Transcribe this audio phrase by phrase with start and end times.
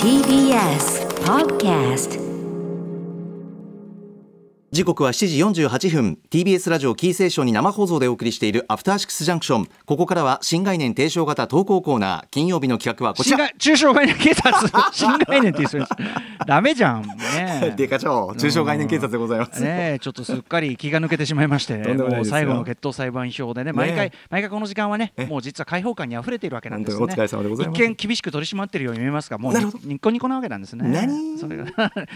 [0.00, 2.20] TBS Podcast
[4.70, 6.18] 時刻は7時48分。
[6.30, 9.68] TBS ラジオキーセーションに生放送でお送りしているアフターシックスジャンクション。
[9.86, 12.28] ここからは新概念提唱型投稿コーナー。
[12.30, 13.38] 金曜日の企画はこちら。
[13.38, 14.52] 新概中小概念警察。
[14.94, 15.96] 新概念って言う人
[16.46, 17.02] ダメじゃん
[17.34, 17.74] ね。
[17.76, 21.76] デカ長中小概念警察でございます、ねえちょっとすっかり気が抜けてしまいまして。
[21.94, 25.26] もう最後の決闘裁判表でね毎回ね毎回この時間はねえ。
[25.26, 26.98] もう実は開放感に溢れているわけなんですね。
[26.98, 27.82] 本当にお疲れ様でございます。
[27.82, 30.88] 一見厳しく取り締まってるように見えますがもうニッコニコなわけなんですね。
[30.88, 31.38] 何？
[31.38, 31.64] それが。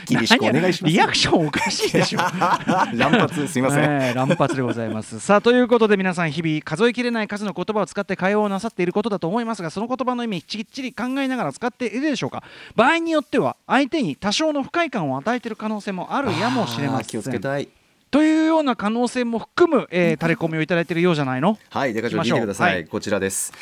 [0.07, 0.93] 厳しくお願いします。
[0.93, 2.19] 何リアクションおかしいでしょ。
[2.95, 5.21] 乱発すいません、ええ乱発でございます。
[5.21, 12.43] さあということで皆さん日々数えきれない数の言葉を使って会話をなさっていることだと思いますがその言葉の意味きっちり考えながら使っているでしょうか。
[12.77, 17.07] 場合によっては相手に多少の不快感を与えている可能性もあるやもしれません。
[17.07, 17.69] 気をつけたい。
[18.11, 21.59] というような可能性も含む、えー、タレコミをいただいているようじゃないの？
[21.71, 22.85] はいデカ長聞いてください、はい。
[22.87, 23.53] こちらです。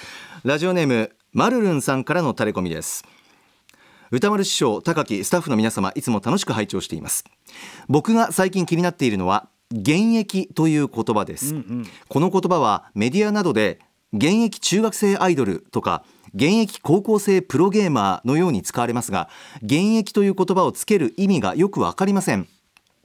[0.44, 3.04] ラジオネームまるるんさんからのタレコミです。
[4.12, 7.24] 歌丸師匠高木スタッフの皆様いつも楽しく拝聴しています。
[7.88, 11.56] 僕が最近気になっているのは現役という言葉です、
[12.08, 13.80] この言葉はメディアなどで
[14.12, 16.04] 現役中学生アイドルとか
[16.36, 19.30] 現役高校生プロゲーマーのように使われますが
[19.62, 22.46] 現役という言葉をつける意味がよくわかりません。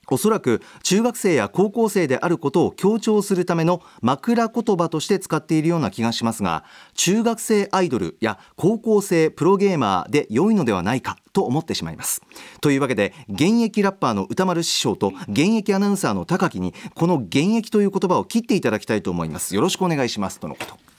[0.09, 6.65] おそらく中学生や高校生であることを強調するための枕言葉として使っているような気がしますが
[6.95, 12.21] 中学生アイドルや高校生プロゲーマーで良いのではないかと思ってしまいます。
[12.59, 19.55] というわけで現役ラッパーの歌丸師匠と現役アナウンサーの高木にこの現役という言葉を切っていただきたいと思います。
[19.55, 20.41] よろしくお願いします。
[20.41, 20.90] とのこと。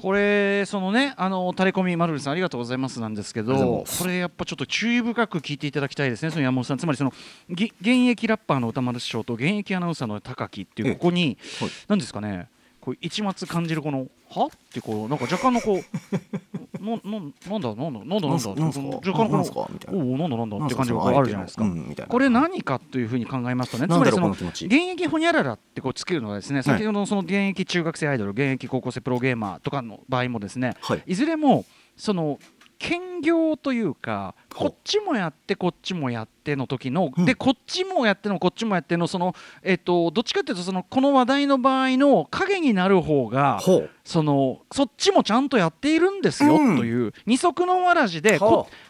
[0.00, 6.78] これそのねあのタレコミマルルさんありがとうございますなんですけどこれやっぱちょっと注意深く聞いていただきたいですねその山本さん。
[6.78, 7.12] つまりその
[7.50, 11.72] ぎ現役ラッパーの歌丸師匠と現役アナウンサーの高木っていうここにえはい。
[11.88, 12.48] 何ですかね
[12.80, 14.46] こう一末感じるこのは？
[14.46, 15.80] ってこうなんか若干のこう
[16.82, 18.54] なななんだなんだなんだなんだなんすか？
[18.54, 21.64] 若干のこのおおなんだなんだって感じがあるじゃないですか。
[21.64, 31.02] うんこれ何かというふうに考えますとねつまりその現役ホニャララってこうつけるのはですね先ほどのその現役中学生アイドル現役高校生プロゲーマーとかの場合もですねはい。
[31.06, 31.64] いずれも
[31.96, 32.38] その
[32.78, 37.24] 兼業というかこっちもやってこっちもやっての時の、うん。
[37.24, 43.90] でこっちもやってのこっちもやってのそのえっとどっちかっていうとそのこの話題の場合の影になる方がほう。
[44.04, 46.76] そのそっちもちゃんとやっているんですよ、うん。
[46.76, 48.38] という二足のわらじで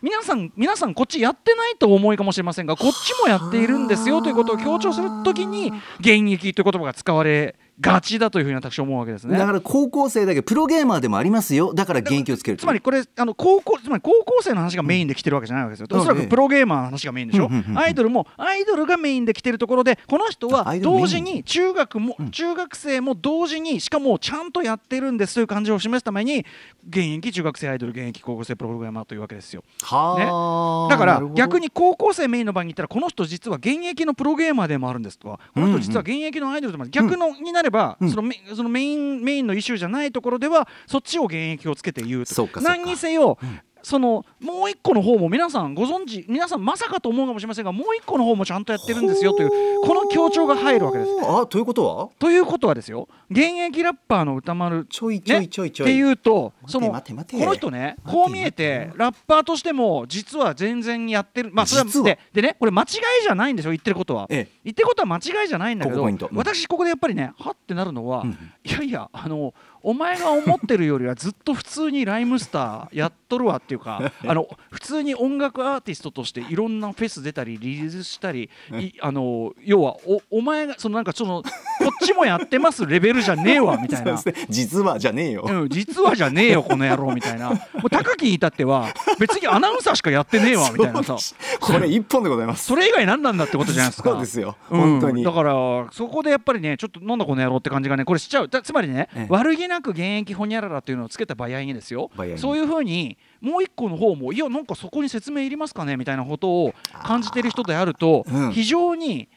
[0.03, 9.39] 皆さん皆さんこっちやってないとお思いかもしれませんがこっちもやっているんですよということを強調するときに現役という言葉が使われがちだというふうに私は思うわけですね。
[9.39, 11.73] だから高校生だけどプロゲーマーでもありますよ。
[11.73, 15.87] だから現役をつけるつまりこれあの高校つまり高校生の話がメインで来てるわけじゃないわけですよ。
[15.91, 16.01] うん。
[16.01, 17.79] おそらええくプロゲーマーの話がメインでしょうんうんうんうん。
[17.79, 22.31] アイドルもアイドルがメインで来てるところでこの人は同時に中学もうん。
[22.31, 26.45] 中学生も同時にしかもちゃんとやってるんですという感じを示すために
[26.89, 29.63] 現役中学生アイドル現役高校生プログラマーというわけですよ。
[29.83, 38.11] はあだから逆に高校生メインの場合に言ったらこの人実は現役のプロゲーマーでもあるんですとかこの人実は現役のアイドルでもある逆のになればうん。
[38.11, 42.49] そのメそのメインメインのイシューじゃないところではそっちを現役をつけて言うと。
[42.61, 43.39] 何にせよ
[43.83, 49.51] そのもう一個の方も皆さんご存知皆さんまさかと思うかもしれませんがもう一個の方もちゃんとやってるんですよという
[49.83, 51.11] この強調が入るわけです。
[51.23, 52.09] あということは？
[52.19, 53.09] ということはですよ。
[53.31, 57.03] 現役ラッパーの歌丸ちょいちょいちょいちょい、っていうとそのこ
[57.33, 61.51] の人ねこう見えてラッパーとしても実は全然やってる。
[61.53, 62.09] まあそれ実は。
[62.11, 62.89] はででねこれ間違い
[63.23, 64.27] じゃないんですよ言ってることは。
[64.31, 64.59] ええ。
[64.65, 66.19] 言ってることは間違いじゃないんだけどうん。
[66.33, 68.31] 私ここでやっぱりねはってなるのはうん。
[68.65, 81.43] いやいやあのお前が思ってるよりはずっと普通にライムスターやっとるわっていうか あの普通に音楽アーティストとしていろんなフェス出たりリリースしたりいあの要はおお前がそのなんかその
[81.81, 84.13] こっちもやってますレベルじゃねえわ みたいな。
[84.13, 84.21] ね。
[84.49, 87.51] 実はじゃねえよ、うん、実はじゃねえよこの野郎みたいな。
[87.51, 91.17] もう高木に至っては別にアナウンサーしかやってねえわみたいなさ。
[91.61, 92.67] これ一本でございます。
[92.67, 94.11] それ以外何なんだってことじゃないですか。
[94.11, 94.57] そうですよ。
[94.71, 95.53] うん本当に、だから
[95.93, 98.49] そこでやっぱりねちょっとなんだこの野郎って感じがねこれしちゃう。
[98.49, 99.27] だつまりね、ええ。
[99.29, 108.53] 悪気なく現役ホニャララっていうのをつけた場合にですよそういうふうにもう一個の方もいやなんかそこに説明いりますかねみたいなことを感じてる人であると、うん。
[108.53, 109.29] 非常に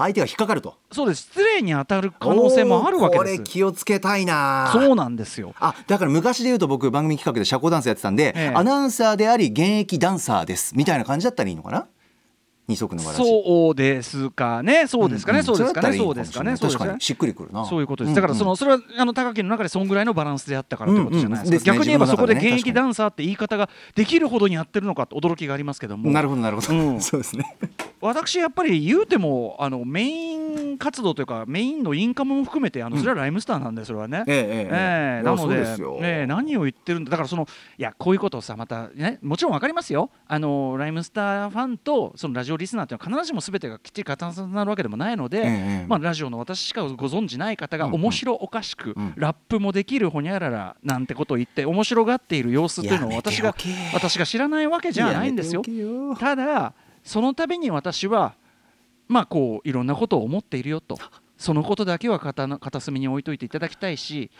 [0.00, 0.76] 相手が引っかかると。
[0.92, 1.22] そうです。
[1.22, 3.36] 失礼に当たる可能性もあるわけです。
[3.36, 4.70] これ気をつけたいな。
[4.72, 5.54] そうなんですよ。
[5.60, 8.54] あだから昔で言うと僕番組企画で社交ダンスやってたんで、ええ。
[8.54, 10.76] アナウンサーであり現役ダンサーです。
[10.76, 11.86] みたいな感じだったらいいのかな？
[12.70, 13.24] 二足のわらじ。
[13.24, 15.42] そうですかね、そうですかね、ん。
[15.42, 17.00] そうですかね、そうですかね、確かに。
[17.00, 17.66] しっくりくるな。
[17.66, 18.12] そういうことです。
[18.12, 21.72] んだからそのうんそれはあの高木の中でそんぐらいのバランスであったからということじゃないですか。
[21.72, 26.10] 逆に言えばそこで現役ダンサーって言い方ができるほどにやってるのかと驚きがありますけども。
[26.10, 27.00] なるほどなるほど、うん。
[27.02, 27.56] そうですね
[28.00, 34.24] 私やっぱり言うてもあのメイン活動というかメインのインカムも含めてあのそれはライムスターなんでそれはね。
[34.26, 35.22] ええええええ。
[35.22, 35.64] なので
[36.00, 37.10] ええ何を言ってるんだ。
[37.10, 37.46] だからその
[37.78, 40.10] いやこういうことをさまたねもちろんわかりますよ。
[40.26, 45.42] あのライムスターファンとそのラジオリスナーっていうのは必ずしも全てがきっちり重なるわけでもないので、え
[45.84, 49.14] えまあ、ラジオの私しかご存じない方が面白おかしく、うん。
[49.16, 53.54] ラップもできるほにゃららなんてことを言って面白がっている様子というのを私が
[53.92, 55.62] 私が知らないわけじゃないんですよ。
[56.18, 58.34] ただその度に私は
[59.08, 60.98] まあこういろんなことを思っているよと。
[61.36, 64.30] そのことだけは片の片隅に置いといていただきたいし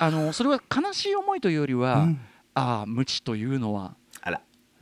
[0.00, 2.20] あのそれは悲しい思いというよりは、うん。
[2.54, 3.94] ああ無知というのは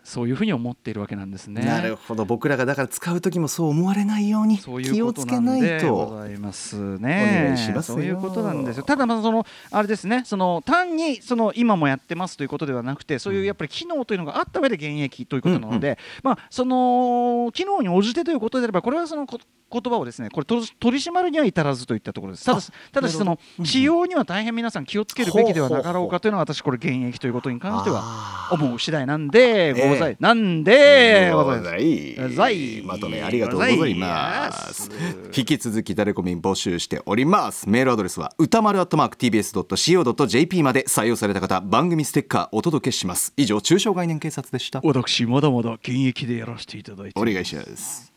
[0.08, 1.62] そういうふうに思っているわけなんですね。
[1.62, 2.25] なるほど。
[2.25, 7.44] 僕らがだから使う時もそう思われないように気をつけなんいでごとざいますね。
[7.44, 7.96] お願いしますよ。
[7.96, 8.84] そういうことなんですよ。
[8.84, 19.38] ただまあそのあれですね、その単にその今もやってますということではなくて、そういうやっぱり機能というのがあった上で現役ということなので、まあその機能に応じてということであれば、これはそのこ
[19.70, 20.66] 言葉をですね、これ取り
[20.96, 22.46] 締まるには至らずといったところです。
[22.46, 32.14] ただしただしその使用には大変皆さん気をつけるべきではなかろうかというのは私これ現役ということに関してはは思う次第なんでござい、ええなんでごござい。
[32.18, 32.34] ます。
[32.34, 32.82] ざい。
[32.82, 34.88] まとめありがとうございます。
[34.88, 35.30] ございます。
[35.36, 37.68] 引き続き誰コミ募集しております。
[37.68, 43.32] メールアドレスは歌丸アットマーク TBS.CO.JP まで採用された方番組ステッカーお届けします。
[43.36, 44.80] 以上中小概念警察でした。
[44.84, 48.12] 私まだまだ現役でやらせていただいてお願いします。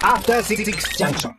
[0.00, 0.64] After Six
[0.98, 1.30] Junction.